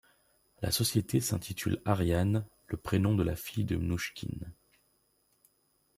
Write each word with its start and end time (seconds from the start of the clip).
La 0.63 0.71
société 0.71 1.19
s'intitule 1.19 1.79
Ariane, 1.85 2.43
le 2.65 2.75
prénom 2.77 3.13
de 3.13 3.21
la 3.21 3.35
fille 3.35 3.65
de 3.65 3.75
Mnouchkine. 3.75 4.51